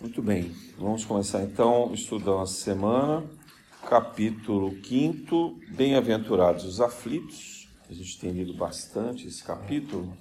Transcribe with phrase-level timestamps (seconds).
[0.00, 3.22] Muito bem, vamos começar então estudando a semana,
[3.86, 7.68] capítulo 5, Bem-aventurados os aflitos.
[7.86, 10.16] A gente tem lido bastante esse capítulo.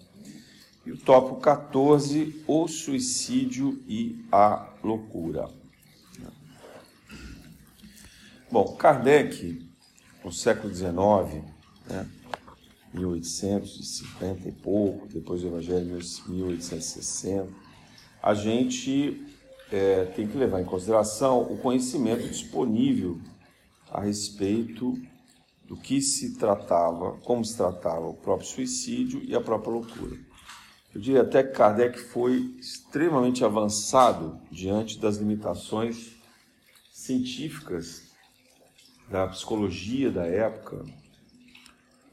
[0.85, 5.49] E o tópico 14, o suicídio e a loucura.
[8.51, 9.65] Bom, Kardec,
[10.25, 11.41] no século XIX,
[11.87, 12.05] né,
[12.93, 17.47] 1850 e pouco, depois do Evangelho 1860,
[18.21, 19.28] a gente
[19.71, 23.19] é, tem que levar em consideração o conhecimento disponível
[23.91, 24.97] a respeito
[25.65, 30.17] do que se tratava, como se tratava o próprio suicídio e a própria loucura.
[30.93, 36.17] Eu diria até que Kardec foi extremamente avançado diante das limitações
[36.91, 38.09] científicas
[39.07, 40.83] da psicologia da época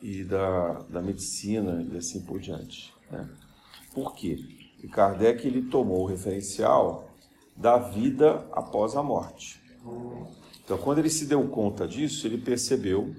[0.02, 2.92] e da, da medicina e assim por diante.
[3.10, 3.26] Né?
[3.94, 4.38] Por quê?
[4.74, 7.05] Porque Kardec ele tomou o referencial
[7.56, 9.60] da vida após a morte.
[10.64, 13.14] Então, quando ele se deu conta disso, ele percebeu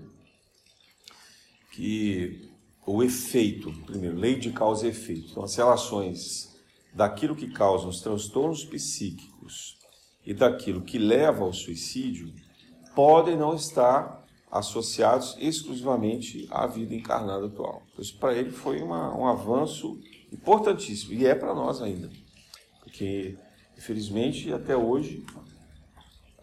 [1.72, 2.50] que
[2.86, 6.56] o efeito, primeiro, lei de causa e efeito, então as relações
[6.94, 9.78] daquilo que causa os transtornos psíquicos
[10.26, 12.34] e daquilo que leva ao suicídio
[12.96, 17.84] podem não estar associados exclusivamente à vida encarnada atual.
[17.92, 20.00] Então, isso para ele foi uma, um avanço
[20.32, 22.10] importantíssimo e é para nós ainda,
[22.82, 23.38] porque
[23.78, 25.24] Infelizmente, até hoje,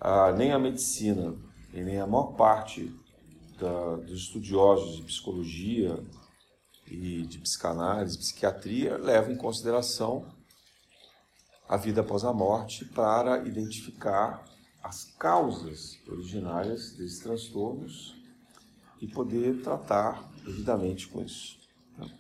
[0.00, 1.34] a, nem a medicina
[1.72, 2.94] e nem a maior parte
[3.58, 5.98] da, dos estudiosos de psicologia
[6.86, 10.32] e de psicanálise, psiquiatria, levam em consideração
[11.68, 14.44] a vida após a morte para identificar
[14.82, 18.14] as causas originárias desses transtornos
[19.00, 21.58] e poder tratar devidamente com isso.
[21.96, 22.12] Então,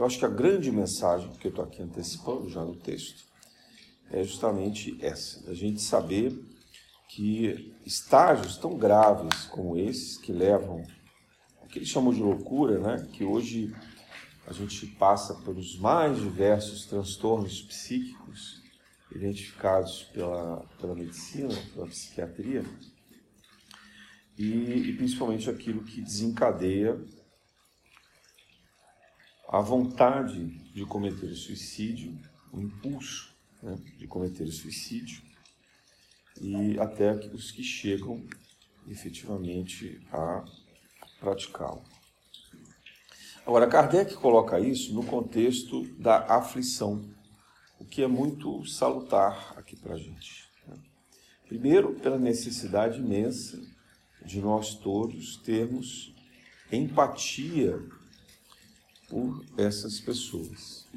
[0.00, 3.25] eu acho que a grande mensagem que eu estou aqui antecipando já no texto
[4.10, 6.32] é justamente essa, a gente saber
[7.08, 10.84] que estágios tão graves como esses, que levam
[11.62, 13.08] o que eles chamam de loucura, né?
[13.12, 13.74] que hoje
[14.46, 18.62] a gente passa pelos mais diversos transtornos psíquicos
[19.14, 22.64] identificados pela, pela medicina, pela psiquiatria,
[24.38, 27.00] e, e principalmente aquilo que desencadeia
[29.48, 32.18] a vontade de cometer o suicídio,
[32.52, 35.22] o impulso né, cometer suicídio
[36.40, 38.24] e até os que chegam
[38.88, 40.44] efetivamente a
[41.18, 41.82] praticá-lo.
[43.46, 47.08] Agora, Kardec coloca isso no contexto da aflição,
[47.78, 50.48] o que é muito salutar aqui para a gente.
[50.66, 50.76] Né?
[51.46, 53.60] Primeiro, pela necessidade imensa
[54.24, 56.12] de nós todos termos
[56.72, 57.80] empatia
[59.08, 60.88] por essas pessoas.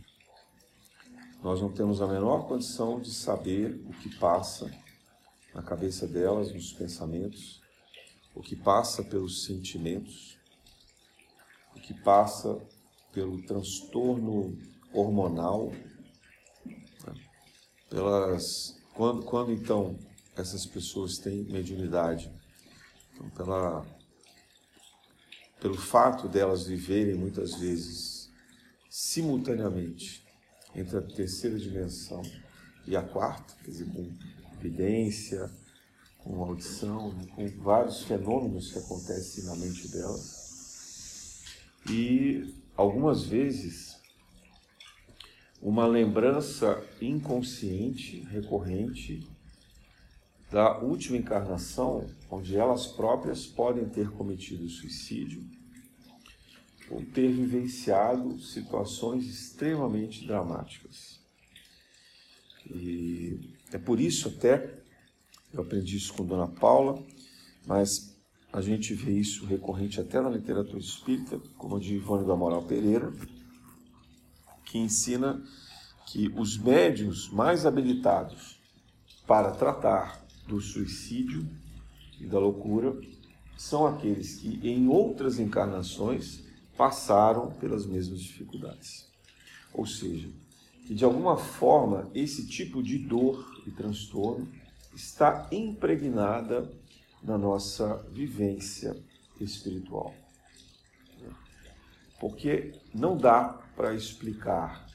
[1.42, 4.70] Nós não temos a menor condição de saber o que passa
[5.54, 7.62] na cabeça delas, nos pensamentos,
[8.36, 10.38] o que passa pelos sentimentos,
[11.74, 12.60] o que passa
[13.14, 14.58] pelo transtorno
[14.94, 15.72] hormonal,
[16.66, 17.14] né?
[17.90, 19.98] pelas quando, quando então
[20.36, 22.30] essas pessoas têm mediunidade,
[23.14, 23.86] então pela
[25.62, 28.30] pelo fato delas viverem muitas vezes
[28.90, 30.29] simultaneamente
[30.76, 32.22] entre a terceira dimensão
[32.86, 34.12] e a quarta, quer dizer, com
[34.60, 35.50] evidência,
[36.18, 41.44] com audição, né, com vários fenômenos que acontecem na mente delas.
[41.90, 43.98] E algumas vezes
[45.62, 49.28] uma lembrança inconsciente, recorrente,
[50.52, 55.44] da última encarnação, onde elas próprias podem ter cometido suicídio
[56.90, 61.20] ou ter vivenciado situações extremamente dramáticas.
[62.66, 63.40] E
[63.72, 64.82] é por isso até,
[65.54, 67.04] eu aprendi isso com Dona Paula,
[67.66, 68.16] mas
[68.52, 72.64] a gente vê isso recorrente até na literatura espírita, como a de Ivone do Amaral
[72.64, 73.14] Pereira,
[74.66, 75.42] que ensina
[76.08, 78.60] que os médios mais habilitados
[79.28, 81.48] para tratar do suicídio
[82.20, 83.00] e da loucura
[83.56, 86.49] são aqueles que em outras encarnações
[86.80, 89.06] passaram pelas mesmas dificuldades.
[89.74, 90.30] Ou seja,
[90.88, 94.48] que de alguma forma esse tipo de dor e transtorno
[94.96, 96.72] está impregnada
[97.22, 98.96] na nossa vivência
[99.42, 100.16] espiritual.
[102.18, 104.88] Porque não dá para explicar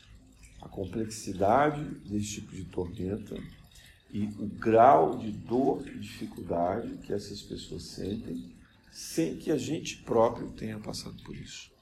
[0.63, 3.37] a complexidade desse tipo de tormenta
[4.11, 8.55] e o grau de dor e dificuldade que essas pessoas sentem
[8.91, 11.74] sem que a gente próprio tenha passado por isso.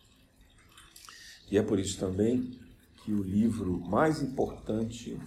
[1.52, 2.58] E é por isso também
[3.04, 5.20] que o livro mais importante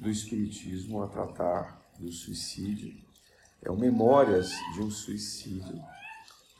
[0.00, 2.92] do Espiritismo a tratar do suicídio.
[3.62, 5.80] É o Memórias de um Suicídio,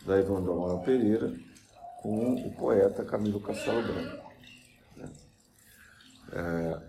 [0.07, 1.37] da Evandro Amaral Pereira,
[2.01, 4.33] com o poeta Camilo Castelo Branco.
[6.31, 6.89] É,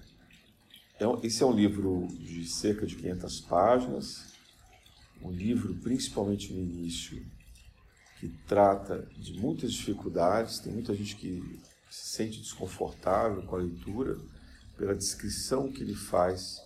[0.99, 4.33] é esse é um livro de cerca de 500 páginas,
[5.23, 7.25] um livro principalmente no início
[8.19, 11.59] que trata de muitas dificuldades, tem muita gente que
[11.89, 14.17] se sente desconfortável com a leitura
[14.77, 16.61] pela descrição que ele faz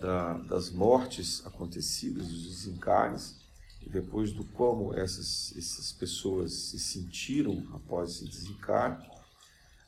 [0.00, 3.38] da, das mortes acontecidas, dos desencarnes,
[3.82, 9.08] e depois do como essas, essas pessoas se sentiram após esse desencarne,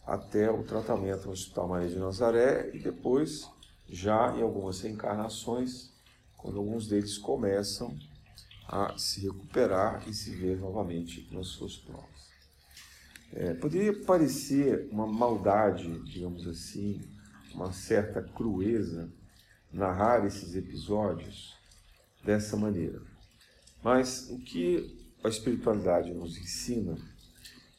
[0.07, 3.49] até o tratamento no Hospital Maria de Nazaré e depois,
[3.89, 5.91] já em algumas reencarnações,
[6.37, 7.97] quando alguns deles começam
[8.67, 12.12] a se recuperar e se ver novamente nas suas provas.
[13.35, 17.01] É, poderia parecer uma maldade, digamos assim,
[17.55, 19.11] uma certa crueza
[19.73, 21.57] narrar esses episódios
[22.23, 23.01] dessa maneira.
[23.83, 26.97] Mas o que a espiritualidade nos ensina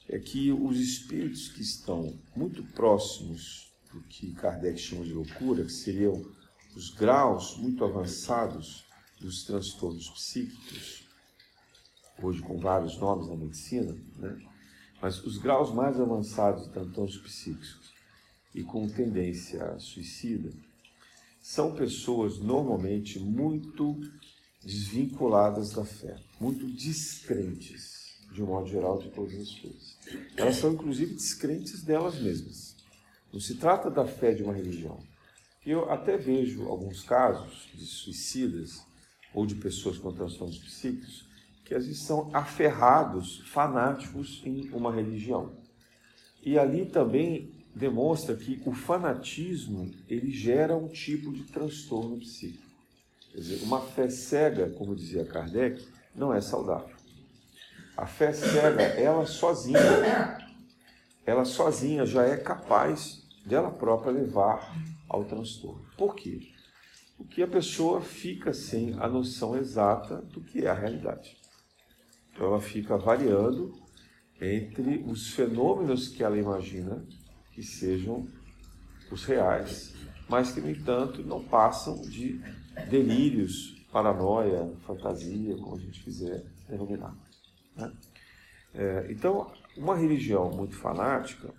[0.09, 5.71] é que os espíritos que estão muito próximos do que Kardec chama de loucura, que
[5.71, 6.25] seriam
[6.75, 8.85] os graus muito avançados
[9.21, 11.07] dos transtornos psíquicos,
[12.21, 14.52] hoje com vários nomes na medicina, né?
[15.03, 17.94] Mas os graus mais avançados de transtornos psíquicos
[18.55, 20.50] e com tendência suicida,
[21.41, 24.00] são pessoas normalmente muito
[24.63, 29.97] desvinculadas da fé, muito descrentes, de um modo geral, de todas as coisas.
[30.38, 32.77] Elas são, inclusive, descrentes delas mesmas.
[33.33, 34.97] Não se trata da fé de uma religião.
[35.65, 38.85] Eu até vejo alguns casos de suicidas
[39.33, 41.32] ou de pessoas com transtornos psíquicos
[41.63, 45.54] que às vezes são aferrados, fanáticos em uma religião.
[46.44, 52.63] E ali também demonstra que o fanatismo ele gera um tipo de transtorno psíquico.
[53.31, 56.95] Quer dizer, uma fé cega, como dizia Kardec, não é saudável.
[57.98, 59.80] A fé cega, ela sozinha,
[61.25, 64.75] ela sozinha já é capaz dela própria levar
[65.07, 65.86] ao transtorno.
[65.98, 66.51] Por quê?
[67.18, 71.38] Porque a pessoa fica sem a noção exata do que é a realidade.
[72.33, 73.74] Então ela fica variando
[74.41, 77.06] entre os fenômenos que ela imagina
[77.51, 78.27] que sejam
[79.12, 79.94] os reais,
[80.27, 82.41] mas que, no entanto, não passam de
[82.89, 87.15] delírios, paranoia, fantasia, como a gente quiser denominar.
[87.75, 87.94] Né?
[88.74, 91.53] É, então, uma religião muito fanática,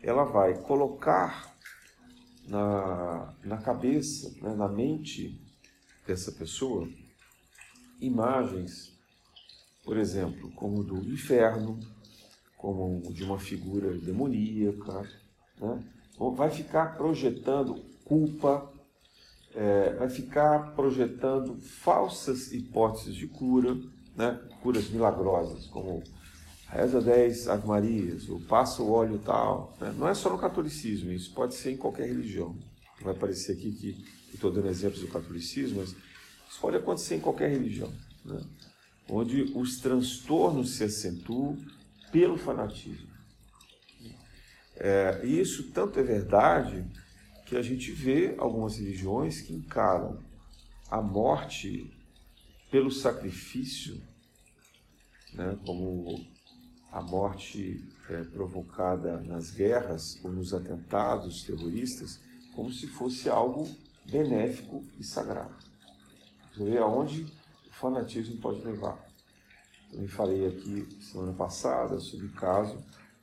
[0.00, 1.52] ela vai colocar
[2.46, 5.40] na, na cabeça, né, na mente
[6.06, 6.88] dessa pessoa,
[8.00, 8.91] imagens,
[9.84, 11.78] por exemplo, como do inferno,
[12.56, 15.02] como de uma figura demoníaca,
[15.60, 15.82] né?
[16.36, 17.74] vai ficar projetando
[18.04, 18.70] culpa,
[19.54, 23.76] é, vai ficar projetando falsas hipóteses de cura,
[24.16, 24.40] né?
[24.62, 26.02] curas milagrosas, como
[26.68, 29.76] reza 10 Ave Marias, ou passa o óleo tal.
[29.80, 29.92] Né?
[29.98, 32.56] Não é só no catolicismo, isso pode ser em qualquer religião.
[33.02, 37.50] Vai parecer aqui que estou dando exemplos do catolicismo, mas isso pode acontecer em qualquer
[37.50, 37.92] religião,
[38.24, 38.40] né?
[39.08, 41.56] Onde os transtornos se acentuam
[42.10, 43.10] pelo fanatismo.
[44.76, 46.84] É, e isso tanto é verdade
[47.46, 50.22] que a gente vê algumas religiões que encaram
[50.90, 51.90] a morte
[52.70, 54.00] pelo sacrifício,
[55.34, 56.26] né, como
[56.90, 62.20] a morte é, provocada nas guerras ou nos atentados terroristas,
[62.54, 63.68] como se fosse algo
[64.10, 65.54] benéfico e sagrado.
[66.52, 67.26] Você vê aonde
[67.82, 68.96] fanatismo pode levar.
[69.90, 72.82] Também falei aqui semana passada sobre o caso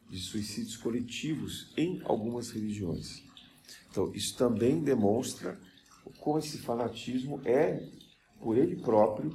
[0.09, 3.23] de suicídios coletivos em algumas religiões.
[3.89, 5.57] Então, isso também demonstra
[6.19, 7.87] como esse fanatismo é,
[8.39, 9.31] por ele próprio,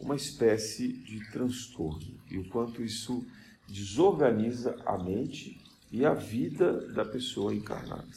[0.00, 3.24] uma espécie de transtorno e o quanto isso
[3.68, 5.60] desorganiza a mente
[5.92, 8.08] e a vida da pessoa encarnada.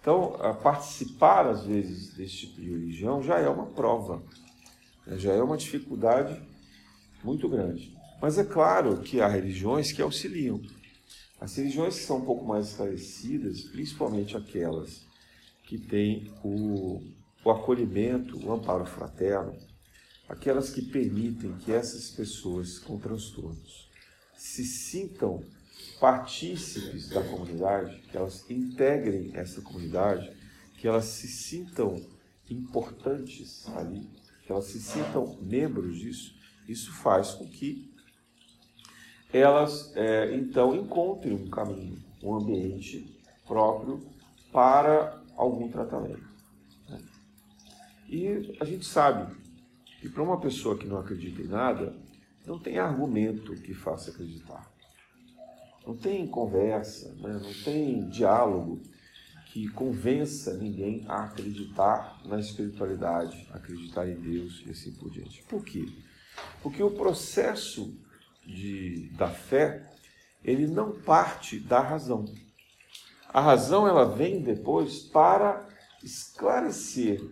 [0.00, 4.22] Então, participar às vezes desse tipo de religião já é uma prova?
[5.16, 6.40] Já é uma dificuldade
[7.24, 7.96] muito grande.
[8.20, 10.60] Mas é claro que há religiões que auxiliam.
[11.40, 15.06] As religiões que são um pouco mais esclarecidas, principalmente aquelas
[15.62, 17.00] que têm o,
[17.44, 19.56] o acolhimento, o amparo fraterno,
[20.28, 23.88] aquelas que permitem que essas pessoas com transtornos
[24.36, 25.42] se sintam
[26.00, 30.32] partícipes da comunidade, que elas integrem essa comunidade,
[30.76, 32.00] que elas se sintam
[32.48, 34.08] importantes ali,
[34.48, 36.34] que elas se sintam membros disso,
[36.66, 37.94] isso faz com que
[39.30, 44.00] elas é, então encontrem um caminho, um ambiente próprio
[44.50, 46.26] para algum tratamento.
[48.08, 49.36] E a gente sabe
[50.00, 51.94] que para uma pessoa que não acredita em nada,
[52.46, 54.66] não tem argumento que faça acreditar.
[55.86, 57.38] Não tem conversa, né?
[57.38, 58.80] não tem diálogo
[59.52, 65.42] que convença ninguém a acreditar na espiritualidade, acreditar em Deus e assim por diante.
[65.44, 65.86] Por quê?
[66.62, 67.96] Porque o processo
[68.44, 69.90] de, da fé,
[70.44, 72.26] ele não parte da razão.
[73.32, 75.66] A razão ela vem depois para
[76.02, 77.22] esclarecer,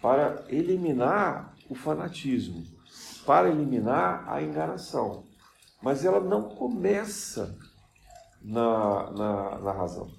[0.00, 2.64] para eliminar o fanatismo,
[3.24, 5.24] para eliminar a enganação.
[5.82, 7.56] Mas ela não começa
[8.40, 10.10] na, na, na razão.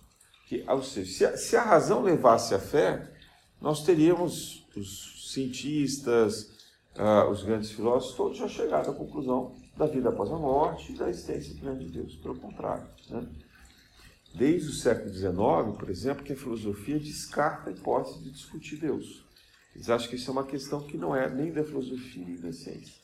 [0.47, 3.11] Que, ou seja, se a, se a razão levasse a fé,
[3.61, 6.49] nós teríamos os cientistas,
[6.95, 10.95] uh, os grandes filósofos, todos já chegaram à conclusão da vida após a morte e
[10.95, 12.15] da existência plena de Deus.
[12.15, 12.87] Pelo contrário.
[13.09, 13.27] Né?
[14.33, 19.25] Desde o século XIX, por exemplo, que a filosofia descarta a hipótese de discutir Deus.
[19.75, 22.53] Eles acham que isso é uma questão que não é nem da filosofia nem da
[22.53, 22.95] ciência.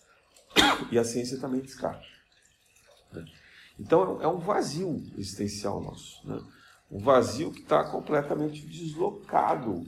[0.91, 2.05] E a ciência também descarta.
[3.11, 3.25] Né?
[3.77, 6.25] Então é um vazio existencial nosso.
[6.27, 6.41] Né?
[6.93, 9.83] Um vazio que está completamente deslocado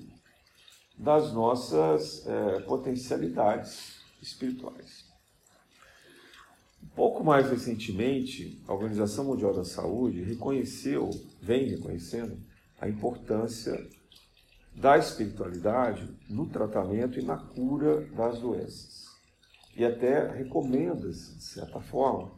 [0.97, 5.05] das nossas é, potencialidades espirituais.
[6.83, 12.39] Um pouco mais recentemente, a Organização Mundial da Saúde reconheceu, vem reconhecendo,
[12.81, 13.87] a importância
[14.73, 19.05] da espiritualidade no tratamento e na cura das doenças.
[19.77, 22.31] E até recomenda-se, de certa forma,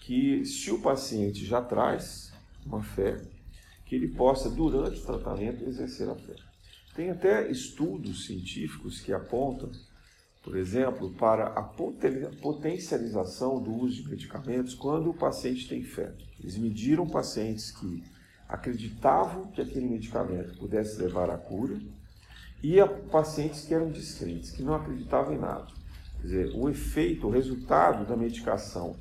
[0.00, 2.32] que se o paciente já traz
[2.66, 3.22] uma fé,
[3.92, 6.34] que ele possa, durante o tratamento, exercer a fé.
[6.96, 9.70] Tem até estudos científicos que apontam,
[10.42, 16.10] por exemplo, para a potencialização do uso de medicamentos quando o paciente tem fé.
[16.40, 18.02] Eles mediram pacientes que
[18.48, 21.78] acreditavam que aquele medicamento pudesse levar à cura
[22.62, 25.66] e a pacientes que eram descrentes, que não acreditavam em nada.
[26.16, 28.96] Quer dizer, o efeito, o resultado da medicação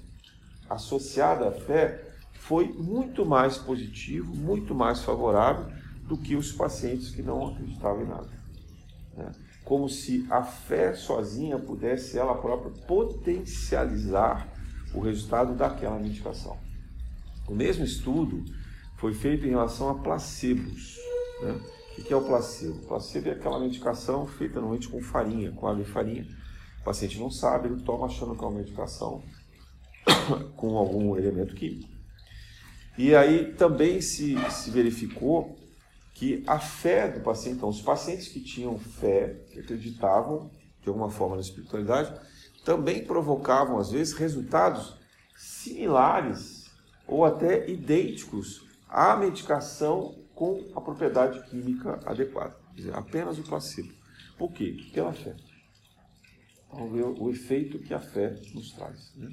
[0.69, 2.10] associada à fé
[2.41, 5.71] foi muito mais positivo, muito mais favorável
[6.07, 8.29] do que os pacientes que não acreditavam em nada.
[9.15, 9.31] Né?
[9.63, 14.51] Como se a fé sozinha pudesse ela própria potencializar
[14.93, 16.57] o resultado daquela medicação.
[17.47, 18.43] O mesmo estudo
[18.97, 20.97] foi feito em relação a placebos.
[21.43, 21.61] Né?
[21.99, 22.73] O que é o placebo?
[22.73, 26.27] O placebo é aquela medicação feita normalmente com farinha, com água e farinha.
[26.81, 29.21] O paciente não sabe, ele toma achando que é uma medicação
[30.57, 31.90] com algum elemento químico.
[32.97, 35.57] E aí também se, se verificou
[36.13, 41.09] que a fé do paciente, então, os pacientes que tinham fé, que acreditavam de alguma
[41.09, 42.13] forma na espiritualidade,
[42.63, 44.97] também provocavam, às vezes, resultados
[45.35, 46.69] similares
[47.07, 52.55] ou até idênticos à medicação com a propriedade química adequada.
[52.69, 53.93] Quer dizer, apenas o placebo.
[54.37, 54.75] Por quê?
[54.93, 55.35] Pela fé.
[56.71, 59.13] Vamos ver o efeito que a fé nos traz.
[59.15, 59.29] Né?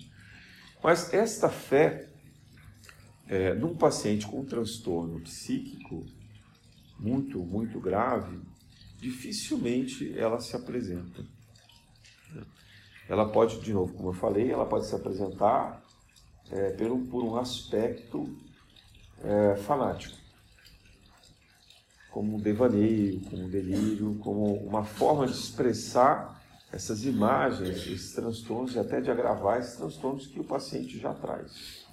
[0.83, 2.09] Mas esta fé,
[3.29, 6.05] é, num paciente com transtorno psíquico
[6.99, 8.41] muito, muito grave,
[8.99, 11.25] dificilmente ela se apresenta.
[13.09, 15.83] Ela pode, de novo, como eu falei, ela pode se apresentar
[16.51, 18.37] é, por, por um aspecto
[19.23, 20.17] é, fanático,
[22.11, 26.39] como um devaneio, como um delírio, como uma forma de expressar
[26.71, 31.88] essas imagens, esses transtornos e até de agravar esses transtornos que o paciente já traz.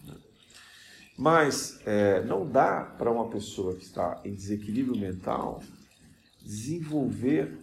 [1.18, 5.62] Mas é, não dá para uma pessoa que está em desequilíbrio mental
[6.42, 7.58] desenvolver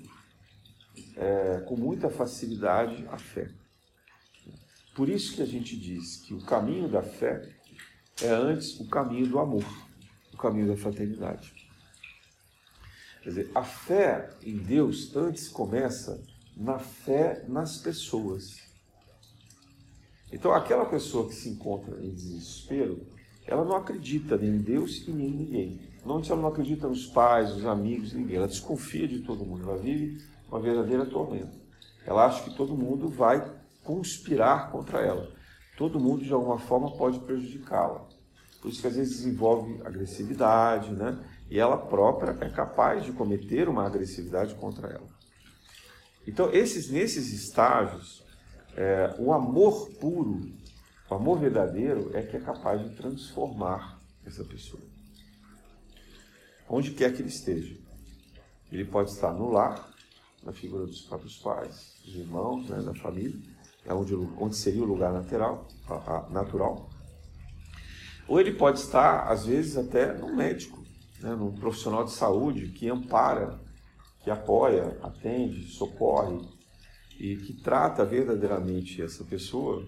[1.16, 3.50] é, com muita facilidade a fé.
[4.94, 7.48] Por isso que a gente diz que o caminho da fé
[8.20, 9.64] é antes o caminho do amor,
[10.32, 11.52] o caminho da fraternidade.
[13.22, 16.22] Quer dizer, a fé em Deus antes começa
[16.56, 18.60] na fé nas pessoas.
[20.30, 23.06] Então, aquela pessoa que se encontra em desespero,
[23.46, 25.80] ela não acredita nem em Deus e nem em ninguém.
[25.98, 28.36] Normalmente ela não acredita nos pais, nos amigos, ninguém.
[28.36, 29.68] Ela desconfia de todo mundo.
[29.68, 31.52] Ela vive uma verdadeira tormenta.
[32.06, 33.52] Ela acha que todo mundo vai
[33.84, 35.30] conspirar contra ela.
[35.76, 38.06] Todo mundo, de alguma forma, pode prejudicá-la.
[38.60, 41.18] Por isso que às vezes desenvolve agressividade, né?
[41.50, 45.06] E ela própria é capaz de cometer uma agressividade contra ela.
[46.26, 48.24] Então, esses, nesses estágios,
[48.76, 50.48] é, o amor puro,
[51.12, 54.82] o amor verdadeiro, é que é capaz de transformar essa pessoa.
[56.68, 57.76] Onde quer que ele esteja.
[58.70, 59.90] Ele pode estar no lar,
[60.42, 63.38] na figura dos próprios pais, dos irmãos, né, da família,
[63.84, 65.68] é onde, onde seria o lugar natural,
[66.30, 66.88] natural.
[68.26, 70.82] Ou ele pode estar, às vezes, até no médico,
[71.20, 73.60] né, num profissional de saúde que ampara
[74.22, 76.40] que apoia, atende, socorre
[77.18, 79.86] e que trata verdadeiramente essa pessoa,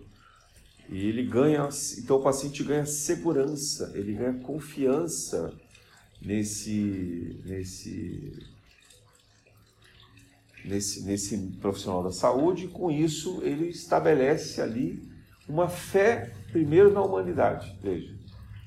[0.88, 5.52] e ele ganha, então o paciente ganha segurança, ele ganha confiança
[6.20, 8.46] nesse, nesse,
[10.64, 15.02] nesse, nesse profissional da saúde, e com isso ele estabelece ali
[15.48, 17.78] uma fé, primeiro na humanidade.
[17.82, 18.14] Veja,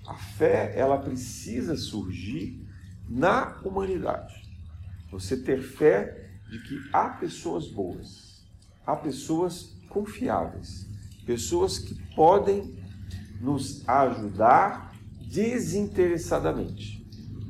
[0.07, 2.65] a fé ela precisa surgir
[3.07, 4.35] na humanidade.
[5.11, 8.45] Você ter fé de que há pessoas boas,
[8.85, 10.87] há pessoas confiáveis,
[11.27, 12.81] pessoas que podem
[13.41, 14.95] nos ajudar
[15.29, 17.05] desinteressadamente,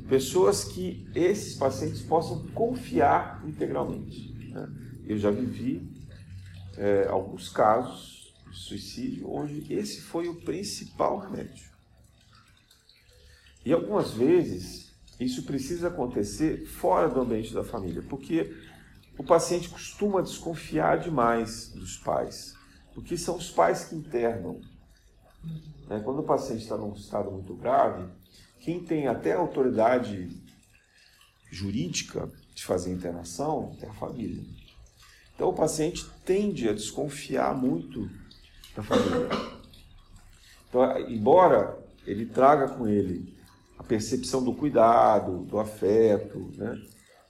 [0.08, 4.34] pessoas que esses pacientes possam confiar integralmente.
[4.50, 4.68] Né?
[5.06, 5.88] Eu já vivi
[6.76, 11.68] é, alguns casos de suicídio onde esse foi o principal remédio.
[13.64, 18.52] E algumas vezes isso precisa acontecer fora do ambiente da família, porque
[19.16, 22.57] o paciente costuma desconfiar demais dos pais,
[22.98, 24.60] porque são os pais que internam.
[25.86, 26.00] Né?
[26.04, 28.12] Quando o paciente está num estado muito grave,
[28.58, 30.28] quem tem até autoridade
[31.48, 34.42] jurídica de fazer a internação é a família.
[35.32, 38.10] Então o paciente tende a desconfiar muito
[38.74, 39.28] da família.
[40.68, 43.32] Então, embora ele traga com ele
[43.78, 46.82] a percepção do cuidado, do afeto, né?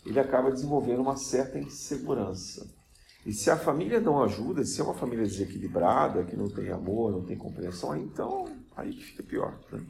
[0.06, 2.77] ele acaba desenvolvendo uma certa insegurança.
[3.26, 7.12] E se a família não ajuda, se é uma família desequilibrada, que não tem amor,
[7.12, 8.46] não tem compreensão, aí então
[8.76, 9.58] aí fica pior.
[9.72, 9.84] Né?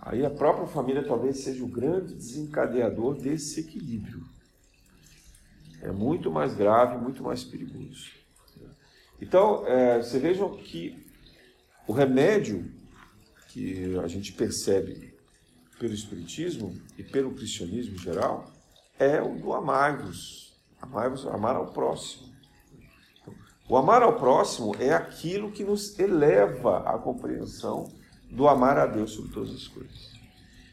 [0.00, 4.24] Aí a própria família talvez seja o grande desencadeador desse equilíbrio.
[5.82, 8.10] É muito mais grave, muito mais perigoso.
[9.20, 11.06] Então, é, vocês vejam que
[11.86, 12.70] o remédio
[13.48, 15.14] que a gente percebe
[15.78, 18.50] pelo Espiritismo e pelo cristianismo em geral
[18.98, 20.54] é o do amar-vos.
[20.80, 22.35] Amar-vos, amar ao próximo.
[23.68, 27.90] O amar ao próximo é aquilo que nos eleva à compreensão
[28.30, 30.16] do amar a Deus sobre todas as coisas.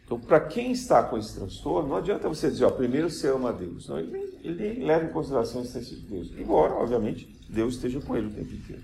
[0.06, 3.50] Então, para quem está com esse transtorno, não adianta você dizer, ó, primeiro você ama
[3.50, 3.88] a Deus.
[3.88, 6.32] Não, ele, ele leva em consideração a existência de Deus.
[6.38, 8.84] Embora, obviamente, Deus esteja com ele o tempo inteiro.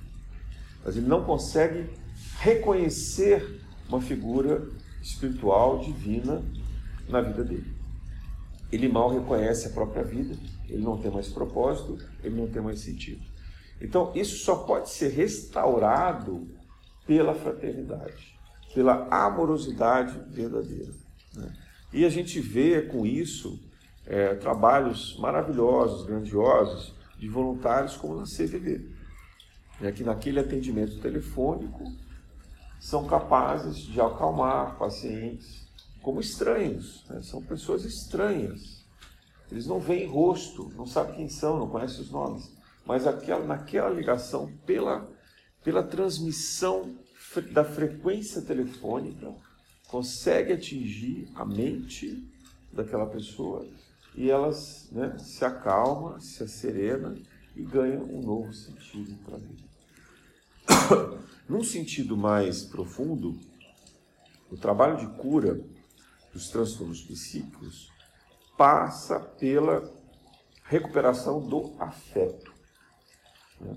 [0.83, 1.89] Mas ele não consegue
[2.39, 4.67] reconhecer uma figura
[5.01, 6.41] espiritual, divina
[7.07, 7.75] na vida dele.
[8.71, 10.35] Ele mal reconhece a própria vida,
[10.67, 13.21] ele não tem mais propósito, ele não tem mais sentido.
[13.81, 16.47] Então, isso só pode ser restaurado
[17.05, 18.37] pela fraternidade,
[18.73, 20.93] pela amorosidade verdadeira.
[21.33, 21.53] Né?
[21.93, 23.59] E a gente vê com isso
[24.05, 28.89] é, trabalhos maravilhosos, grandiosos, de voluntários como na CVV.
[29.81, 31.83] É que naquele atendimento telefônico,
[32.79, 35.67] são capazes de acalmar pacientes
[36.01, 37.05] como estranhos.
[37.09, 37.21] Né?
[37.21, 38.85] São pessoas estranhas.
[39.51, 42.51] Eles não veem rosto, não sabem quem são, não conhecem os nomes.
[42.89, 45.07] Mas aquela, naquela ligação, pela,
[45.63, 46.97] pela transmissão
[47.51, 49.31] da frequência telefônica,
[49.87, 52.27] consegue atingir a mente
[52.73, 53.63] daquela pessoa
[54.15, 57.15] e elas né, se acalma, se serena
[57.55, 61.19] e ganham um novo sentido para a vida.
[61.47, 63.39] Num sentido mais profundo,
[64.49, 65.61] o trabalho de cura
[66.33, 67.91] dos transtornos psíquicos
[68.57, 69.93] passa pela
[70.63, 72.57] recuperação do afeto.
[73.59, 73.75] Né?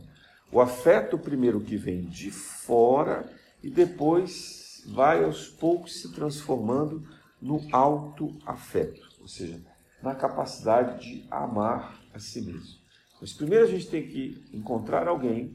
[0.51, 3.29] O afeto, primeiro, que vem de fora
[3.63, 7.07] e depois vai aos poucos se transformando
[7.41, 9.61] no auto-afeto, ou seja,
[10.03, 12.83] na capacidade de amar a si mesmo.
[13.21, 15.55] Mas primeiro a gente tem que encontrar alguém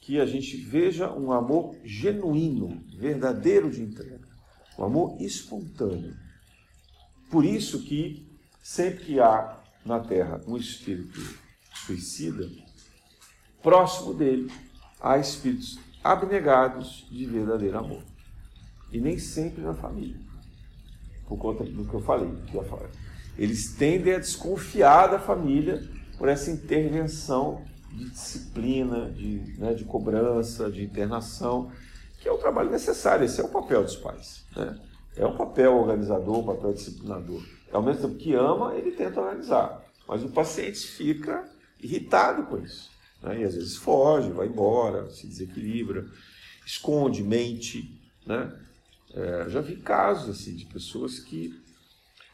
[0.00, 4.26] que a gente veja um amor genuíno, verdadeiro de entrega,
[4.78, 6.16] um amor espontâneo.
[7.30, 8.26] Por isso que
[8.62, 11.20] sempre que há na Terra um espírito
[11.86, 12.48] suicida,
[13.62, 14.50] próximo dele
[15.00, 18.02] há espíritos abnegados de verdadeiro amor.
[18.92, 20.16] E nem sempre na família.
[21.28, 22.32] Por conta do que eu falei.
[23.38, 25.82] Eles tendem a desconfiar da família
[26.18, 31.70] por essa intervenção de disciplina, de, né, de cobrança, de internação,
[32.20, 33.24] que é o trabalho necessário.
[33.24, 34.44] Esse é o papel dos pais.
[34.56, 34.78] Né?
[35.16, 37.42] É um papel organizador, um papel disciplinador.
[37.72, 39.82] Ao mesmo tempo que ama, ele tenta organizar.
[40.06, 41.48] Mas o paciente fica
[41.80, 42.90] irritado com isso.
[43.22, 43.40] Né?
[43.40, 46.06] E às vezes foge, vai embora, se desequilibra,
[46.64, 48.00] esconde, mente.
[48.26, 48.52] Né?
[49.12, 51.58] É, já vi casos assim, de pessoas que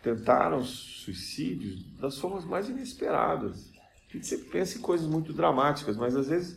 [0.02, 3.72] tentaram suicídio das formas mais inesperadas.
[4.08, 6.56] A gente sempre pensa em coisas muito dramáticas, mas às vezes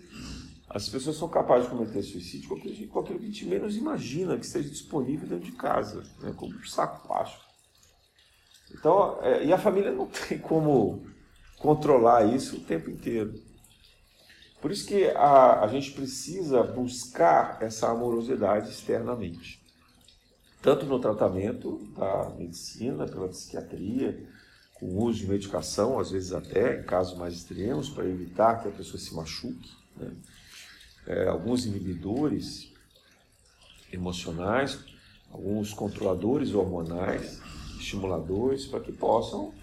[0.69, 4.45] as pessoas são capazes de cometer suicídio com aquilo que a gente menos imagina que
[4.45, 6.31] esteja disponível dentro de casa, né?
[6.37, 7.43] como um saco plástico.
[8.71, 11.07] Então, é, e a família não tem como
[11.57, 13.33] controlar isso o tempo inteiro.
[14.61, 19.59] Por isso que a, a gente precisa buscar essa amorosidade externamente.
[20.61, 24.27] Tanto no tratamento da medicina, pela psiquiatria,
[24.73, 28.67] com o uso de medicação, às vezes até em casos mais extremos, para evitar que
[28.67, 29.71] a pessoa se machuque.
[29.95, 30.11] Né?
[31.07, 32.71] É, alguns inibidores
[33.91, 34.79] emocionais,
[35.31, 37.41] alguns controladores hormonais,
[37.79, 39.53] estimuladores, para que possam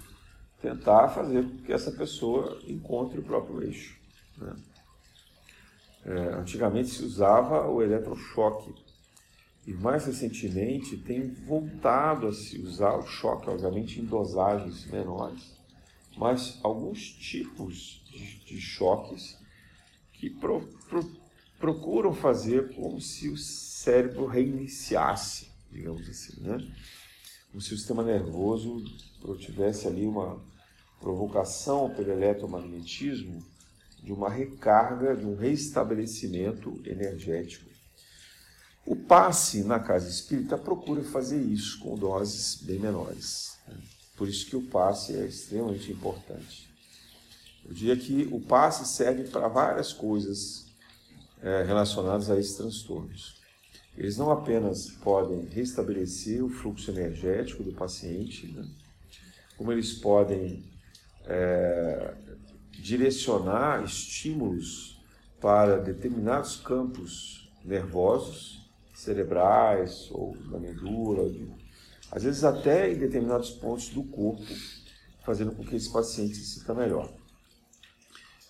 [0.62, 3.98] tentar fazer com que essa pessoa encontre o próprio eixo.
[4.38, 4.54] Né?
[6.08, 8.72] É, antigamente se usava o eletrochoque
[9.66, 15.58] e mais recentemente tem voltado a se usar o choque, obviamente em dosagens menores,
[16.16, 19.36] mas alguns tipos de, de choques
[20.12, 21.10] que pro, pro,
[21.58, 26.56] procuram fazer como se o cérebro reiniciasse, digamos assim, né?
[27.50, 28.84] Como se o sistema nervoso
[29.40, 30.40] tivesse ali uma
[31.00, 33.55] provocação pelo eletromagnetismo
[34.06, 37.68] de uma recarga, de um restabelecimento energético.
[38.86, 43.58] O passe na casa espírita procura fazer isso com doses bem menores.
[43.66, 43.74] Né?
[44.16, 46.70] Por isso que o passe é extremamente importante.
[47.64, 50.66] Eu diria que o passe serve para várias coisas
[51.42, 53.42] é, relacionadas a esses transtornos.
[53.98, 58.64] Eles não apenas podem restabelecer o fluxo energético do paciente, né?
[59.56, 60.62] como eles podem
[61.24, 62.14] é,
[62.86, 64.96] direcionar estímulos
[65.40, 71.28] para determinados campos nervosos, cerebrais ou da medula,
[72.12, 74.46] às vezes até em determinados pontos do corpo,
[75.24, 77.12] fazendo com que esse paciente se sinta melhor.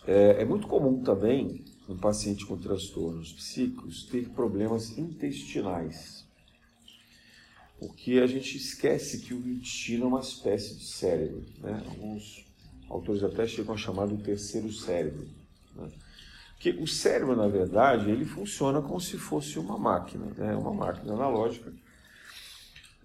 [0.07, 6.27] É, é muito comum também um paciente com transtornos psíquicos ter problemas intestinais,
[7.79, 11.42] porque a gente esquece que o intestino é uma espécie de cérebro.
[11.59, 11.83] Né?
[11.87, 12.45] Alguns
[12.88, 15.27] autores até chegam a chamar do terceiro cérebro.
[15.75, 15.88] Né?
[16.55, 20.57] Porque o cérebro, na verdade, ele funciona como se fosse uma máquina, né?
[20.57, 21.72] uma máquina analógica,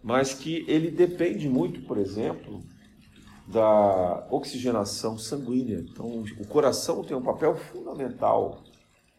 [0.03, 2.63] mas que ele depende muito, por exemplo,
[3.47, 5.79] da oxigenação sanguínea.
[5.79, 8.63] Então, o coração tem um papel fundamental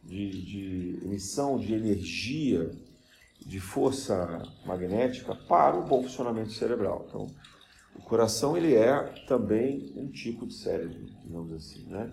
[0.03, 2.71] de, de emissão de energia,
[3.39, 7.05] de força magnética para o bom funcionamento cerebral.
[7.09, 7.27] Então,
[7.95, 12.11] o coração ele é também um tipo de cérebro, digamos assim, né?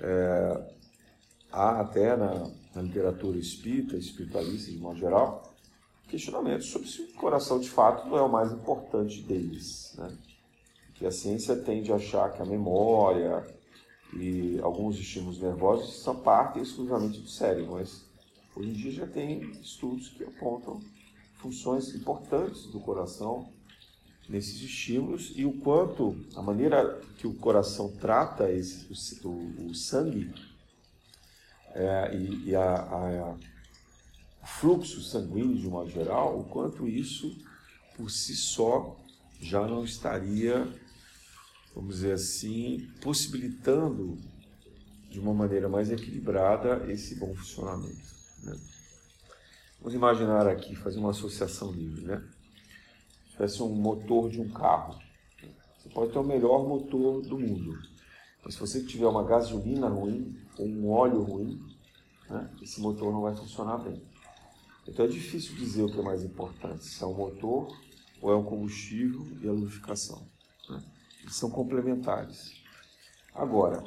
[0.00, 0.74] É,
[1.52, 5.54] há até na, na, literatura espírita, espiritualista de modo geral,
[6.08, 10.16] questionamentos sobre se o coração de fato não é o mais importante deles, né?
[10.94, 13.44] Que a ciência tende a achar que a memória
[14.14, 18.04] e alguns estímulos nervosos são parte exclusivamente do cérebro, mas
[18.54, 20.80] hoje em dia já tem estudos que apontam
[21.36, 23.51] funções importantes do coração
[24.28, 28.86] nesses estímulos e o quanto a maneira que o coração trata esse,
[29.24, 30.32] o, o sangue
[31.74, 33.36] é, e, e a, a,
[34.42, 37.36] o fluxo sanguíneo de um modo geral, o quanto isso
[37.96, 38.96] por si só
[39.40, 40.66] já não estaria,
[41.74, 44.18] vamos dizer assim, possibilitando
[45.10, 48.14] de uma maneira mais equilibrada esse bom funcionamento.
[48.42, 48.58] Né?
[49.78, 52.22] Vamos imaginar aqui, fazer uma associação livre, né?
[53.32, 54.98] Tivesse um motor de um carro.
[55.78, 57.76] Você pode ter o melhor motor do mundo,
[58.44, 61.60] mas se você tiver uma gasolina ruim ou um óleo ruim,
[62.30, 64.00] né, esse motor não vai funcionar bem.
[64.86, 67.76] Então é difícil dizer o que é mais importante, se é o motor
[68.20, 70.22] ou é o combustível e a lubrificação.
[70.68, 70.82] Né?
[71.22, 72.52] Eles são complementares.
[73.34, 73.82] Agora,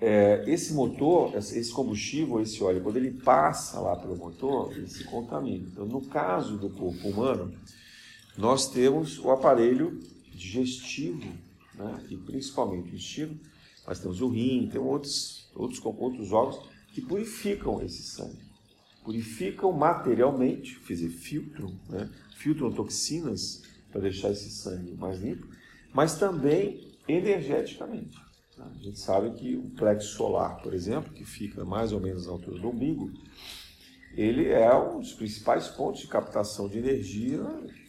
[0.00, 5.04] é, esse motor, esse combustível, esse óleo, quando ele passa lá pelo motor, ele se
[5.04, 5.66] contamina.
[5.66, 7.52] Então, no caso do corpo humano,
[8.38, 9.98] nós temos o aparelho
[10.32, 11.26] digestivo,
[11.74, 12.06] né?
[12.08, 13.36] e principalmente o intestino,
[13.84, 18.46] nós temos o rim, tem outros, outros, outros órgãos que purificam esse sangue.
[19.04, 22.08] Purificam materialmente, quer dizer, filtram, né?
[22.36, 25.48] filtram toxinas para deixar esse sangue mais limpo,
[25.92, 28.16] mas também energeticamente.
[28.56, 32.32] A gente sabe que o plexo solar, por exemplo, que fica mais ou menos na
[32.32, 33.10] altura do umbigo,
[34.14, 37.40] ele é um dos principais pontos de captação de energia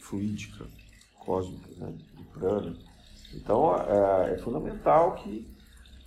[0.10, 0.66] fluídica,
[1.14, 2.76] cósmica, né, de prana.
[3.34, 5.48] Então é, é fundamental que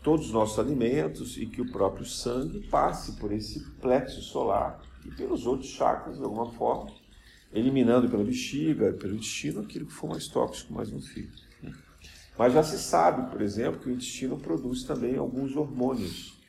[0.02, 5.10] todos os nossos alimentos e que o próprio sangue passe por esse plexo solar e
[5.12, 6.90] pelos outros chakras de alguma forma,
[7.52, 11.30] eliminando pela bexiga, pelo intestino aquilo que for mais tóxico, mais nocivo.
[12.36, 16.40] Mas já se sabe, por exemplo, que o intestino produz também alguns hormônios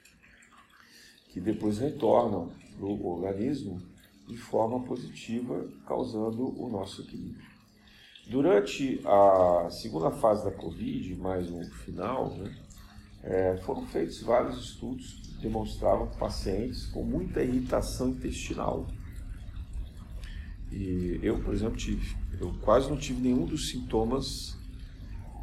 [1.30, 3.82] que depois retornam para o organismo
[4.28, 7.54] de forma positiva, causando o nosso equilíbrio.
[8.28, 12.56] Durante a segunda fase da Covid, mais um final, né,
[13.22, 18.88] é, foram feitos vários estudos que demonstravam pacientes com muita irritação intestinal.
[20.72, 22.16] E eu, por exemplo, tive.
[22.40, 24.58] Eu quase não tive nenhum dos sintomas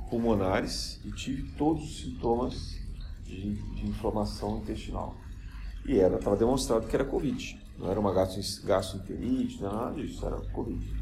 [0.09, 2.81] pulmonares e tive todos os sintomas
[3.25, 5.17] de, de inflamação intestinal.
[5.87, 7.60] E era, estava demonstrado que era Covid.
[7.81, 11.01] Não era uma gastroenterite, não era nada disso, era Covid.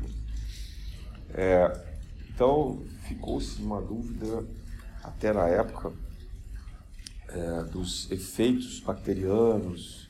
[1.31, 1.99] É,
[2.33, 4.47] então, ficou-se uma dúvida,
[5.03, 5.93] até na época,
[7.29, 10.09] é, dos efeitos bacterianos,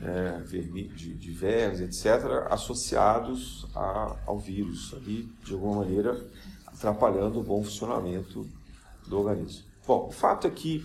[0.00, 6.30] é, de, de vermes, etc., associados a, ao vírus, ali, de alguma maneira,
[6.64, 8.48] atrapalhando o bom funcionamento
[9.08, 9.64] do organismo.
[9.84, 10.84] Bom, o fato é que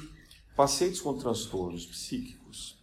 [0.56, 2.82] pacientes com transtornos psíquicos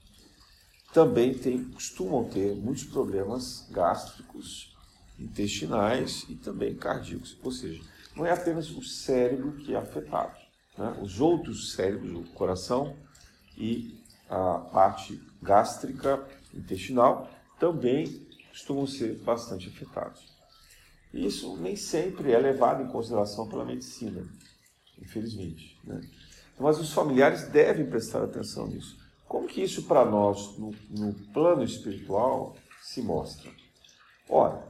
[0.93, 4.77] também tem, costumam ter muitos problemas gástricos,
[5.19, 7.37] intestinais e também cardíacos.
[7.43, 7.83] Ou seja,
[8.17, 10.37] não é apenas o cérebro que é afetado.
[10.77, 10.97] Né?
[11.03, 12.97] Os outros cérebros, o coração
[13.57, 16.25] e a parte gástrica,
[16.55, 20.29] intestinal, também costumam ser bastante afetados.
[21.13, 24.25] Isso nem sempre é levado em consideração pela medicina,
[25.01, 25.79] infelizmente.
[25.85, 26.01] Né?
[26.59, 29.00] Mas os familiares devem prestar atenção nisso.
[29.31, 33.49] Como que isso para nós, no, no plano espiritual, se mostra?
[34.29, 34.67] Ora,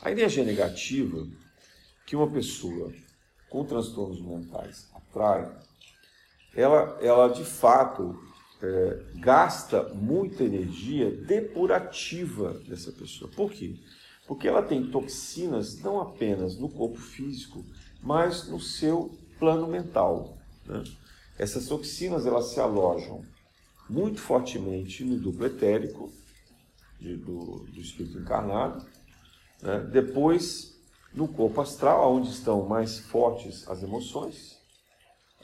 [0.00, 1.28] a energia negativa
[2.06, 2.90] que uma pessoa
[3.50, 5.54] com transtornos mentais atrai,
[6.54, 8.18] ela, ela de fato
[8.62, 13.30] é, gasta muita energia depurativa dessa pessoa.
[13.36, 13.76] Por quê?
[14.26, 17.62] Porque ela tem toxinas não apenas no corpo físico,
[18.02, 20.38] mas no seu plano mental.
[20.64, 20.82] Né?
[21.38, 23.22] Essas toxinas elas se alojam
[23.88, 26.10] muito fortemente no duplo etérico
[26.98, 28.84] de, do, do, espírito encarnado,
[29.62, 29.80] né?
[29.92, 30.74] depois
[31.12, 34.56] no corpo astral, onde estão mais fortes as emoções.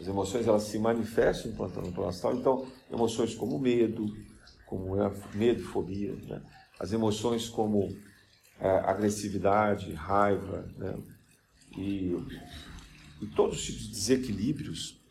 [0.01, 4.07] As emoções elas se manifestam no plano astral, então emoções como medo,
[4.67, 6.43] como é, medo fobia, né?
[6.81, 7.95] as emoções como
[8.59, 10.99] é, agressividade, raiva, né?
[11.77, 12.17] e,
[13.21, 15.02] e todos os tipos de desequilíbrios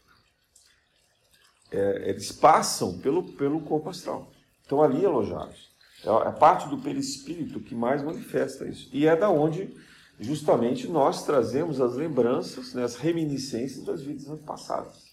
[1.71, 4.29] é, eles passam pelo, pelo corpo astral.
[4.61, 5.71] Estão ali alojados.
[6.03, 8.89] É a parte do perispírito que mais manifesta isso.
[8.91, 9.73] E é da onde
[10.19, 15.11] justamente nós trazemos as lembranças, né, as reminiscências das vidas passadas.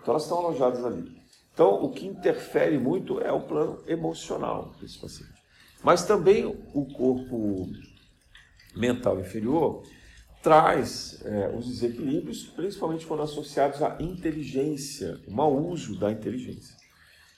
[0.00, 1.20] Então elas estão alojadas ali.
[1.52, 5.40] Então o que interfere muito é o plano emocional desse paciente.
[5.82, 7.68] Mas também o corpo
[8.74, 9.82] mental inferior
[10.42, 16.74] traz é, os desequilíbrios, principalmente quando associados à inteligência, o mau uso da inteligência.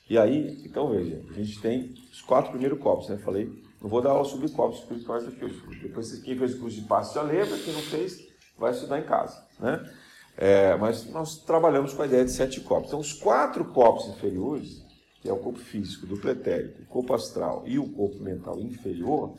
[0.09, 3.17] E aí, então veja, a gente tem os quatro primeiros copos, né?
[3.19, 5.61] Falei, não vou dar aula sobre copos espirituais aqui hoje.
[5.81, 9.05] Depois, quem fez o curso de passe já lembra, quem não fez, vai estudar em
[9.05, 9.91] casa, né?
[10.37, 12.89] É, mas nós trabalhamos com a ideia de sete copos.
[12.89, 14.83] Então, os quatro copos inferiores,
[15.21, 19.35] que é o corpo físico, do pretérito, o corpo astral e o corpo mental inferior,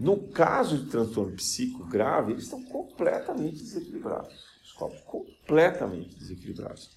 [0.00, 4.34] no caso de transtorno psíquico grave, eles estão completamente desequilibrados.
[4.64, 6.90] Os corpos completamente desequilibrados.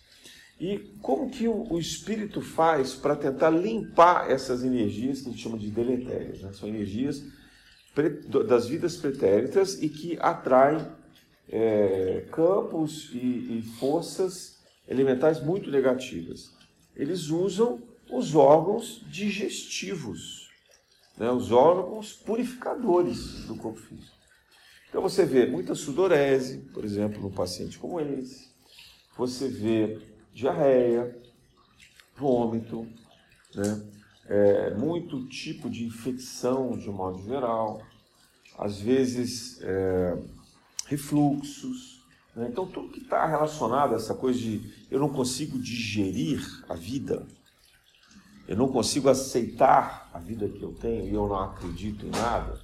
[0.58, 5.58] E como que o, espírito faz para tentar limpar essas energias que a gente chama
[5.58, 6.42] de deletérias?
[6.42, 6.54] Né?
[6.54, 7.22] São energias
[8.48, 10.88] das vidas pretéritas e que atraem
[11.50, 16.54] é, campos e, e forças elementais muito negativas.
[16.96, 20.43] Eles usam os órgãos digestivos
[21.18, 24.18] né, os órgãos purificadores do corpo físico.
[24.90, 28.52] Então você vê muita sudorese, por exemplo, num paciente como esse.
[29.18, 30.00] Você vê
[30.32, 31.20] diarreia,
[32.16, 32.88] vômito,
[33.56, 33.90] né?
[34.26, 37.82] É, muito tipo de infecção de um modo geral,
[38.58, 40.18] às vezes é,
[40.86, 42.06] refluxos.
[42.34, 42.48] Né?
[42.50, 47.28] Então, tudo que está relacionado a essa coisa de eu não consigo digerir a vida,
[48.48, 52.60] eu não consigo aceitar a vida que eu tenho e eu não acredito em nada.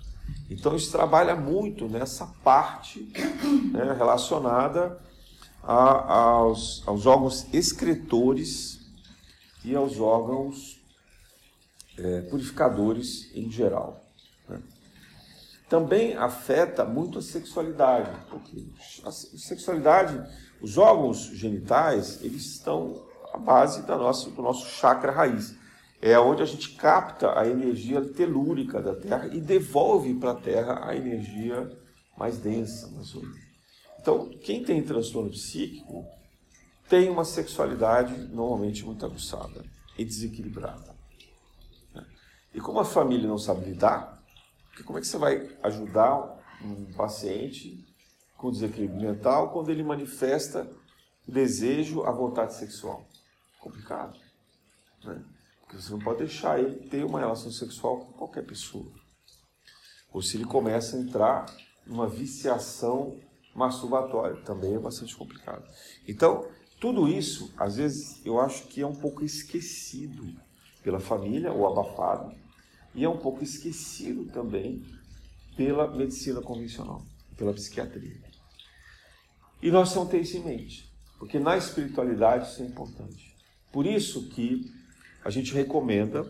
[0.49, 3.11] Então isso trabalha muito nessa parte
[3.71, 4.99] né, relacionada
[5.63, 8.79] a, aos, aos órgãos excretores
[9.65, 10.79] e aos órgãos
[11.97, 14.05] é, purificadores em geral.
[14.47, 14.61] Né.
[15.67, 18.63] Também afeta muito a sexualidade, porque
[19.03, 20.23] a sexualidade,
[20.61, 25.58] os órgãos genitais, eles estão à base da nossa, do nosso chakra raiz
[26.01, 30.87] é onde a gente capta a energia telúrica da Terra e devolve para a Terra
[30.87, 31.77] a energia
[32.17, 33.39] mais densa, mais úmida.
[33.99, 36.05] Então, quem tem transtorno psíquico
[36.87, 39.63] tem uma sexualidade normalmente muito aguçada
[39.97, 40.95] e desequilibrada.
[41.93, 42.05] Né?
[42.53, 44.23] E como a família não sabe lidar,
[44.85, 47.85] como é que você vai ajudar um paciente
[48.37, 50.69] com desequilíbrio mental quando ele manifesta
[51.27, 53.05] desejo, a vontade sexual?
[53.59, 54.17] Complicado.
[55.03, 55.21] Né?
[55.69, 58.91] Porque você não pode deixar ele ter uma relação sexual com qualquer pessoa.
[60.11, 61.45] Ou se ele começa a entrar
[61.85, 63.19] numa viciação
[63.53, 65.63] masturbatória, também é bastante complicado.
[66.07, 70.33] Então, tudo isso, às vezes, eu acho que é um pouco esquecido
[70.81, 72.35] pela família ou abafado,
[72.95, 74.83] e é um pouco esquecido também
[75.55, 77.05] pela medicina convencional,
[77.37, 78.19] pela psiquiatria.
[79.61, 83.35] E nós temos que ter isso em mente, porque na espiritualidade isso é importante.
[83.71, 84.78] Por isso que
[85.29, 86.25] a gente recomenda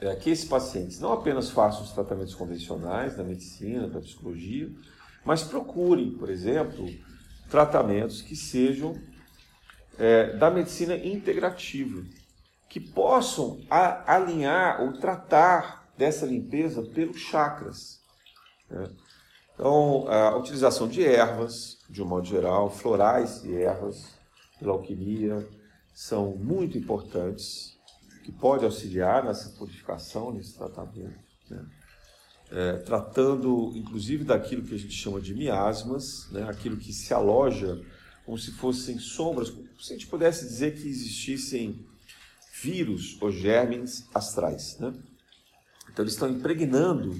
[0.00, 4.68] é, que esses pacientes não apenas façam os tratamentos convencionais da medicina, da psicologia,
[5.24, 6.84] mas procurem, por exemplo,
[7.48, 9.00] tratamentos que sejam
[9.96, 12.04] é, da medicina integrativa,
[12.68, 18.00] que possam a, alinhar ou tratar dessa limpeza pelos chakras.
[18.68, 18.90] Né?
[19.54, 24.18] Então, a utilização de ervas, de um modo geral, florais e ervas,
[24.58, 25.48] pela alquimia,
[25.94, 27.75] são muito importantes,
[28.26, 31.16] que pode auxiliar nessa purificação, nesse tratamento.
[31.48, 31.64] Né?
[32.50, 36.42] É, tratando, inclusive, daquilo que a gente chama de miasmas, né?
[36.42, 37.80] aquilo que se aloja
[38.24, 41.86] como se fossem sombras, como se a gente pudesse dizer que existissem
[42.60, 44.76] vírus ou germes astrais.
[44.80, 44.92] Né?
[45.88, 47.14] Então, eles estão impregnando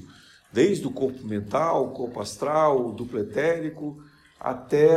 [0.53, 4.03] desde o corpo mental, o corpo astral, o duplo etérico,
[4.41, 4.97] até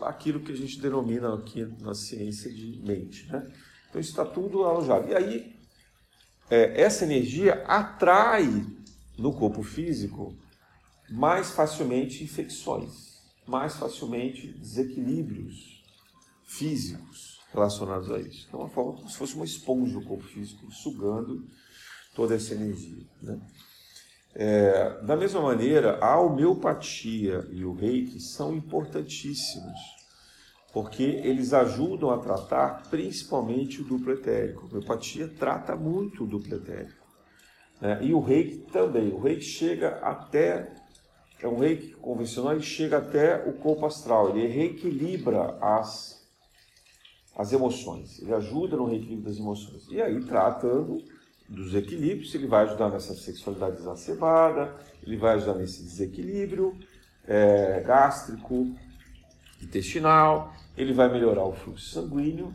[0.00, 3.30] aquilo que a gente denomina aqui na ciência de mente.
[3.30, 3.46] Né?
[3.90, 5.08] Então, isso está tudo alojado.
[5.08, 5.56] E aí,
[6.48, 8.64] é, essa energia atrai
[9.18, 10.34] no corpo físico
[11.10, 13.10] mais facilmente infecções
[13.50, 15.82] mais facilmente desequilíbrios
[16.44, 18.46] físicos relacionados a isso.
[18.46, 21.44] Então, é uma forma como se fosse uma esponja o corpo físico, sugando
[22.14, 23.04] toda essa energia.
[23.20, 23.40] Né?
[24.36, 29.80] É, da mesma maneira, a homeopatia e o reiki são importantíssimos,
[30.72, 34.66] porque eles ajudam a tratar principalmente o duplo etérico.
[34.66, 37.06] A homeopatia trata muito o duplo etérico.
[37.80, 37.98] Né?
[38.02, 39.12] E o reiki também.
[39.12, 40.72] O reiki chega até
[41.42, 46.28] é um reiki convencional, ele chega até o corpo astral, ele reequilibra as,
[47.34, 49.88] as emoções, ele ajuda no reequilíbrio das emoções.
[49.90, 51.02] E aí, tratando
[51.48, 56.78] dos equilíbrios, ele vai ajudar nessa sexualidade exacerbada, ele vai ajudar nesse desequilíbrio
[57.26, 58.76] é, gástrico,
[59.62, 62.54] intestinal, ele vai melhorar o fluxo sanguíneo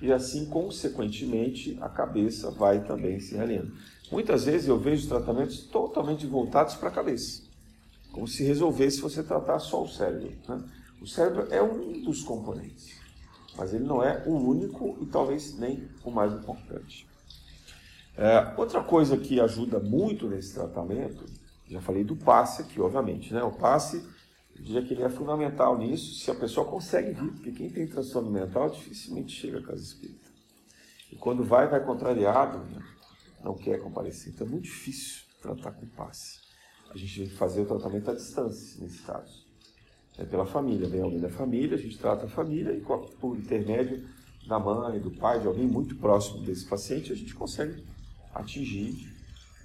[0.00, 3.72] e assim, consequentemente, a cabeça vai também se realinhando.
[4.10, 7.50] Muitas vezes eu vejo tratamentos totalmente voltados para a cabeça
[8.12, 10.32] como se resolvesse você tratar só o cérebro.
[10.48, 10.62] Né?
[11.00, 12.96] O cérebro é um dos componentes,
[13.56, 17.08] mas ele não é o único e talvez nem o mais importante.
[18.16, 21.24] É, outra coisa que ajuda muito nesse tratamento,
[21.68, 23.42] já falei do passe aqui, obviamente, né?
[23.42, 24.04] O passe,
[24.60, 28.30] diria que ele é fundamental nisso, se a pessoa consegue vir, porque quem tem transtorno
[28.30, 30.30] mental dificilmente chega à casa espírita.
[31.10, 32.82] E quando vai, vai contrariado, né?
[33.42, 34.32] não quer comparecer.
[34.32, 36.50] Então é muito difícil tratar com passe
[36.92, 39.46] a gente tem que fazer o tratamento à distância, nesse caso.
[40.18, 44.06] É pela família, vem alguém da família, a gente trata a família e por intermédio
[44.46, 47.84] da mãe, do pai, de alguém muito próximo desse paciente, a gente consegue
[48.34, 49.08] atingir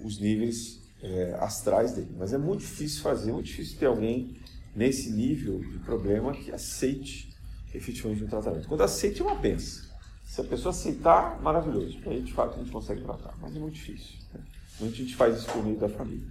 [0.00, 2.14] os níveis é, astrais dele.
[2.16, 4.36] Mas é muito difícil fazer, muito difícil ter alguém
[4.76, 7.34] nesse nível de problema que aceite
[7.74, 8.68] efetivamente o tratamento.
[8.68, 9.86] Quando aceite é uma benção.
[10.22, 11.98] Se a pessoa aceitar, maravilhoso.
[12.06, 14.18] Aí de fato a gente consegue tratar, mas é muito difícil.
[14.34, 14.40] Né?
[14.80, 16.26] A gente faz isso por meio da família.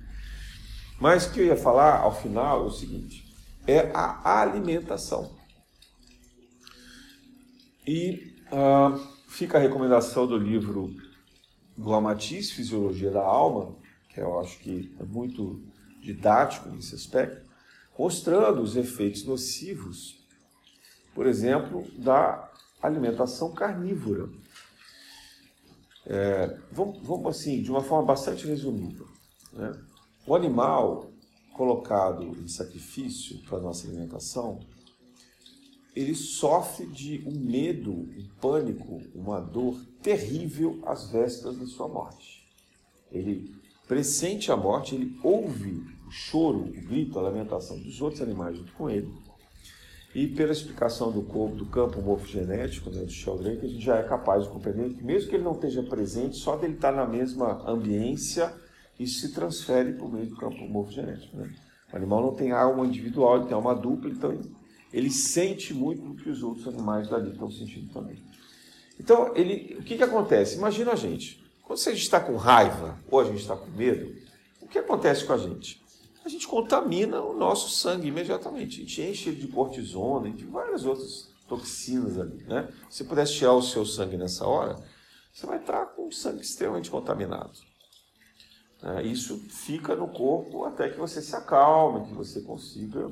[1.00, 3.26] Mas o que eu ia falar ao final é o seguinte:
[3.66, 5.36] é a alimentação.
[7.88, 10.96] E uh, fica a recomendação do livro
[11.78, 13.76] do Amatiz, Fisiologia da Alma,
[14.10, 15.62] que eu acho que é muito
[16.02, 17.46] didático nesse aspecto,
[17.98, 20.20] mostrando os efeitos nocivos,
[21.14, 22.52] por exemplo, da
[22.82, 24.30] alimentação carnívora.
[26.06, 29.04] É, vamos, vamos assim, de uma forma bastante resumida.
[29.54, 29.72] Né?
[30.28, 31.10] O animal
[31.54, 34.60] colocado em sacrifício para nossa alimentação,
[35.96, 42.46] ele sofre de um medo, um pânico, uma dor terrível às vésperas da sua morte.
[43.10, 43.56] Ele
[43.88, 48.90] pressente a morte, ele ouve choro, o grito, a lamentação dos outros animais junto com
[48.90, 49.12] ele.
[50.14, 54.04] E pela explicação do, corpo, do campo morfogenético né, do Sheldrake, a gente já é
[54.04, 57.70] capaz de compreender que mesmo que ele não esteja presente, só dele estar na mesma
[57.70, 58.54] ambiência,
[58.98, 61.36] isso se transfere por meio do campo morfogenético.
[61.36, 61.54] Né?
[61.92, 64.40] O animal não tem alma individual, ele tem alma dupla, então
[64.94, 68.24] ele, sente muito o que os outros animais dali estão sentindo também.
[68.98, 70.56] Então, ele, o que, que acontece?
[70.56, 74.16] Imagina a gente, quando a gente está com raiva ou a gente está com medo,
[74.62, 75.84] o que acontece com a gente?
[76.26, 78.78] A gente contamina o nosso sangue imediatamente.
[78.78, 82.44] A gente enche ele de cortisona e de várias outras toxinas ali.
[82.46, 82.68] Né?
[82.90, 84.76] Se pudesse tirar o seu sangue nessa hora,
[85.32, 87.54] você vai estar com o sangue extremamente contaminado.
[88.82, 93.12] É, isso fica no corpo até que você se acalme, que você consiga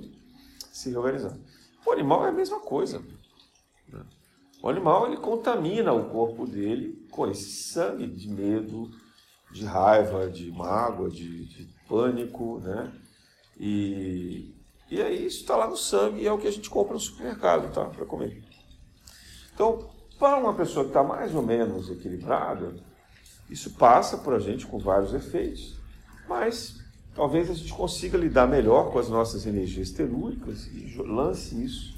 [0.72, 1.38] se reorganizar.
[1.86, 3.00] O animal é a mesma coisa.
[3.90, 4.04] Né?
[4.64, 8.90] O animal ele contamina o corpo dele com esse sangue de medo,
[9.52, 12.92] de raiva, de mágoa, de, de pânico, né?
[13.60, 14.56] E,
[14.90, 17.00] e aí isso está lá no sangue e é o que a gente compra no
[17.00, 17.86] supermercado, tá?
[17.86, 18.44] Para comer.
[19.54, 19.90] Então,
[20.20, 22.76] para uma pessoa que está mais ou menos equilibrada,
[23.50, 25.78] isso passa por a gente com vários efeitos,
[26.28, 26.80] mas
[27.14, 31.94] talvez a gente consiga lidar melhor com as nossas energias telúricas e lance isso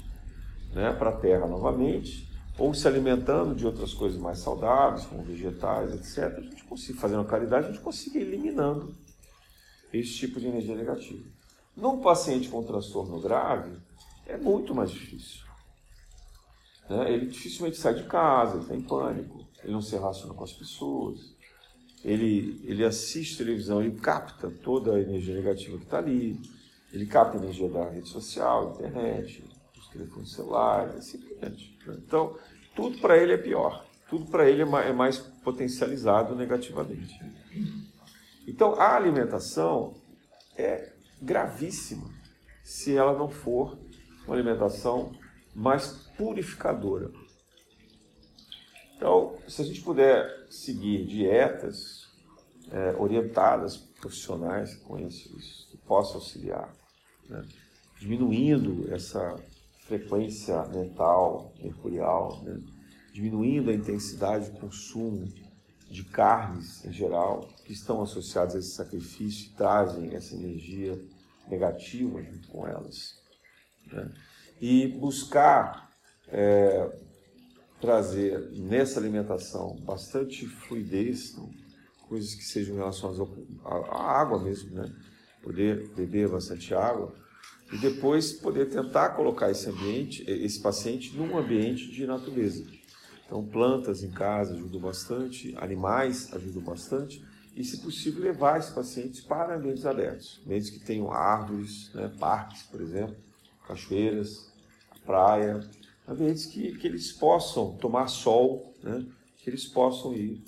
[0.74, 5.92] né, para a Terra novamente, ou se alimentando de outras coisas mais saudáveis, como vegetais,
[5.94, 6.38] etc.
[6.38, 8.94] A gente consiga, fazendo caridade, a gente consiga ir eliminando
[9.92, 11.22] esse tipo de energia negativa.
[11.76, 13.76] Num paciente com transtorno grave,
[14.26, 15.44] é muito mais difícil.
[16.88, 17.12] Né?
[17.12, 21.36] Ele dificilmente sai de casa, ele tem pânico, ele não se relaciona com as pessoas,
[22.04, 26.40] ele, ele assiste televisão, ele capta toda a energia negativa que está ali,
[26.92, 31.78] ele capta a energia da rede social, internet, dos telefones celulares, assim por diante.
[31.86, 31.96] Né?
[31.98, 32.38] Então,
[32.74, 37.18] tudo para ele é pior, tudo para ele é é mais potencializado negativamente.
[38.46, 39.94] Então, a alimentação
[40.56, 40.92] é
[41.26, 42.08] gravíssima
[42.62, 43.78] se ela não for
[44.24, 45.12] uma alimentação
[45.54, 47.10] mais purificadora.
[48.96, 52.06] Então, se a gente puder seguir dietas
[52.70, 56.72] é, orientadas, profissionais que conheçam isso, que possam auxiliar,
[57.28, 57.44] né?
[57.98, 59.36] diminuindo essa
[59.86, 62.60] frequência mental, mercurial, né?
[63.12, 65.26] diminuindo a intensidade de consumo
[65.90, 71.00] de carnes em geral, que estão associadas a esse sacrifício e trazem essa energia
[71.48, 73.22] negativa junto com elas.
[73.92, 74.12] Né?
[74.60, 75.90] E buscar
[76.28, 76.90] é,
[77.80, 81.50] trazer nessa alimentação bastante fluidez, então,
[82.08, 83.20] coisas que sejam relacionadas
[83.64, 84.92] à água mesmo, né?
[85.42, 87.14] Poder beber bastante água
[87.72, 92.64] e depois poder tentar colocar esse ambiente, esse paciente num ambiente de natureza.
[93.24, 97.24] Então, plantas em casa ajudam bastante, animais ajudam bastante
[97.56, 102.12] e, se possível, levar esses pacientes para ambientes abertos, ambientes que tenham árvores, né?
[102.20, 103.16] parques, por exemplo,
[103.66, 104.52] cachoeiras,
[105.06, 105.60] praia,
[106.06, 109.06] ambientes que, que eles possam tomar sol, né?
[109.38, 110.44] que eles possam ir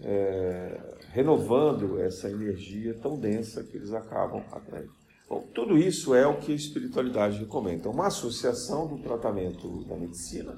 [0.00, 0.80] é,
[1.10, 4.92] renovando essa energia tão densa que eles acabam atraindo.
[5.28, 7.90] Bom, tudo isso é o que a espiritualidade recomenda.
[7.90, 10.56] Uma associação do tratamento da medicina,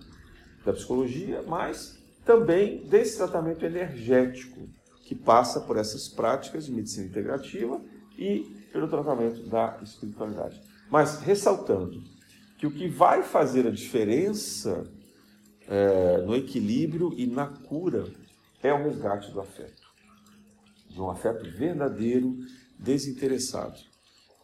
[0.62, 4.68] da psicologia, mas também desse tratamento energético
[5.10, 7.82] que passa por essas práticas de medicina integrativa
[8.16, 10.62] e pelo tratamento da espiritualidade.
[10.88, 12.00] Mas ressaltando,
[12.56, 14.88] que o que vai fazer a diferença
[15.66, 18.06] é, no equilíbrio e na cura
[18.62, 19.82] é o resgate do afeto.
[20.88, 22.36] De um afeto verdadeiro,
[22.78, 23.80] desinteressado.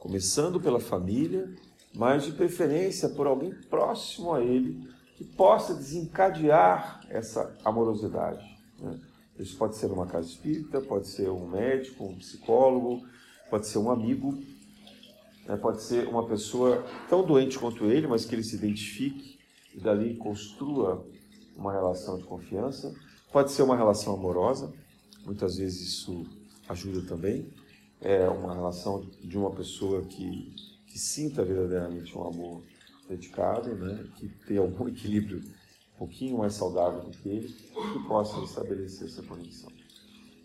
[0.00, 1.48] Começando pela família,
[1.94, 8.44] mas de preferência por alguém próximo a ele que possa desencadear essa amorosidade.
[8.80, 8.98] Né?
[9.38, 13.06] Isso pode ser uma casa espírita, pode ser um médico, um psicólogo,
[13.50, 14.38] pode ser um amigo
[15.46, 15.56] né?
[15.56, 19.38] Pode ser uma pessoa tão doente quanto ele, mas que ele se identifique
[19.74, 21.06] e dali construa
[21.56, 22.94] uma relação de confiança.
[23.32, 24.72] Pode ser uma relação amorosa,
[25.24, 26.26] muitas vezes isso
[26.68, 27.52] ajuda também.
[28.00, 30.54] É uma relação de uma pessoa que,
[30.86, 32.62] que sinta verdadeiramente um amor
[33.08, 34.04] dedicado, né?
[34.16, 35.42] que tenha algum equilíbrio
[35.96, 39.72] um pouquinho mais saudável do que ele, que possa estabelecer essa conexão.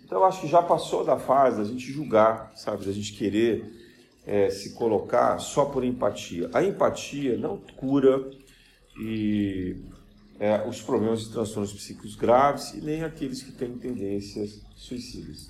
[0.03, 3.63] Então eu acho que já passou da fase da gente julgar, sabe, da gente querer
[4.25, 6.49] é, se colocar só por empatia.
[6.53, 8.29] A empatia não cura
[8.99, 9.77] e,
[10.39, 15.49] é, os problemas de transtornos psíquicos graves e nem aqueles que têm tendências suicidas.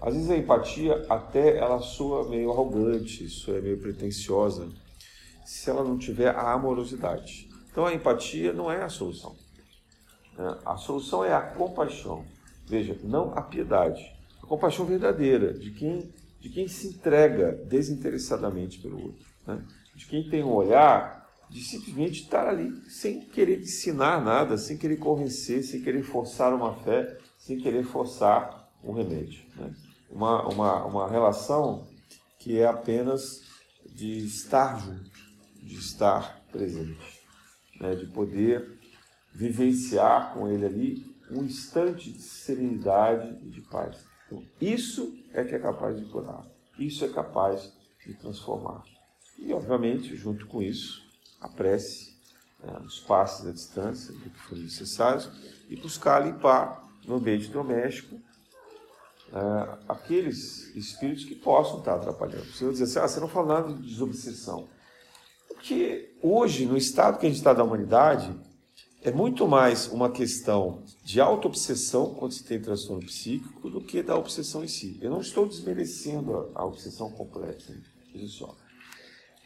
[0.00, 4.68] Às vezes a empatia até ela soa meio arrogante, é meio pretensiosa,
[5.44, 7.51] se ela não tiver a amorosidade.
[7.72, 9.34] Então a empatia não é a solução.
[10.36, 10.58] Né?
[10.64, 12.24] A solução é a compaixão.
[12.66, 14.00] Veja, não a piedade.
[14.40, 16.12] A compaixão verdadeira de quem
[16.42, 19.64] de quem se entrega desinteressadamente pelo outro, né?
[19.94, 24.96] de quem tem um olhar de simplesmente estar ali sem querer ensinar nada, sem querer
[24.96, 29.44] convencer, sem querer forçar uma fé, sem querer forçar um remédio.
[29.54, 29.72] Né?
[30.10, 31.86] Uma, uma, uma relação
[32.40, 33.42] que é apenas
[33.86, 35.10] de estar junto,
[35.62, 37.11] de estar presente,
[37.80, 37.94] né?
[37.94, 38.78] de poder
[39.32, 44.04] vivenciar com ele ali um instante de serenidade e de paz.
[44.26, 46.44] Então, isso é que é capaz de curar.
[46.78, 47.72] Isso é capaz
[48.06, 48.82] e transformar.
[49.38, 51.02] E, obviamente, junto com isso,
[51.40, 52.16] a prece,
[52.62, 55.30] né, os passos à distância, do que for necessário,
[55.68, 58.20] e buscar limpar no ambiente doméstico
[59.32, 62.44] é, aqueles espíritos que possam estar atrapalhando.
[62.44, 64.68] Você vai dizer assim, ah, você não fala nada de desobsessão.
[65.62, 68.34] Porque hoje, no estado que a gente está da humanidade,
[69.00, 74.16] é muito mais uma questão de auto-obsessão quando se tem transtorno psíquico do que da
[74.16, 74.98] obsessão em si.
[75.00, 77.62] Eu não estou desmerecendo a, obsessão completa,
[78.12, 78.56] veja só.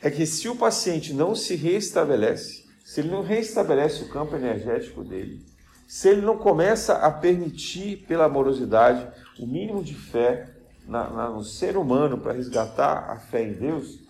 [0.00, 5.04] É que se o paciente não se restabelece, se ele não restabelece o campo energético
[5.04, 5.44] dele,
[5.86, 9.06] se ele não começa a permitir, pela amorosidade,
[9.38, 10.48] o mínimo de fé
[10.88, 14.05] na, na, no ser humano para resgatar a fé em Deus,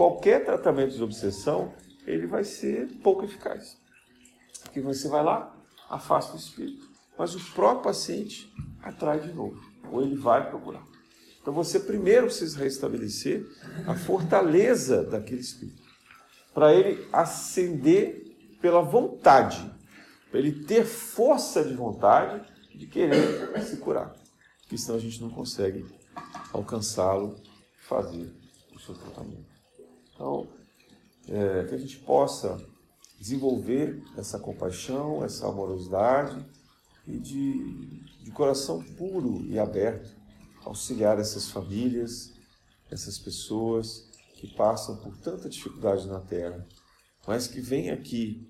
[0.00, 1.74] qualquer tratamento de obsessão
[2.06, 3.76] ele vai ser pouco eficaz.
[4.62, 5.54] Porque você vai lá,
[5.90, 6.88] afasta o espírito,
[7.18, 8.50] mas o próprio paciente
[8.82, 9.60] atrai de novo,
[9.92, 10.82] ou ele vai procurar.
[11.42, 13.46] Então você primeiro precisa restabelecer
[13.86, 15.82] a fortaleza daquele espírito,
[16.54, 19.70] para ele ascender pela vontade,
[20.30, 22.42] para ele ter força de vontade
[22.74, 24.16] de querer se curar,
[24.62, 25.84] porque senão a gente não consegue
[26.54, 27.36] alcançá-lo
[27.86, 28.32] fazer
[28.74, 29.49] o seu tratamento.
[30.20, 30.46] Então,
[31.30, 32.62] é, que a gente possa
[33.18, 36.44] desenvolver essa compaixão, essa amorosidade
[37.06, 40.14] e de, de coração puro e aberto
[40.62, 42.34] auxiliar essas famílias,
[42.90, 46.66] essas pessoas que passam por tanta dificuldade na Terra,
[47.26, 48.46] mas que vêm aqui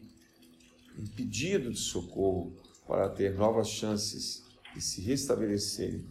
[0.99, 2.53] em pedido de socorro
[2.85, 4.43] para ter novas chances
[4.75, 6.05] de se restabelecerem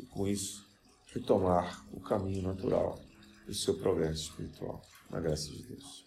[0.00, 0.66] e, com isso,
[1.08, 2.98] retomar o caminho natural
[3.46, 4.82] do seu progresso espiritual.
[5.12, 6.01] Na graça de Deus.